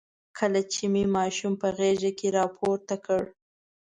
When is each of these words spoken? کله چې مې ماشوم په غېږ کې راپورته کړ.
کله 0.37 0.61
چې 0.71 0.83
مې 0.93 1.03
ماشوم 1.15 1.53
په 1.61 1.67
غېږ 1.77 2.01
کې 2.19 2.27
راپورته 2.37 2.95
کړ. 3.05 3.23